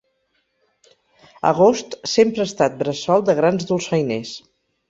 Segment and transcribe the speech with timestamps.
[1.51, 4.35] Agost sempre ha estat bressol de grans dolçainers.